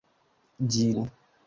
ĝin 0.75 1.05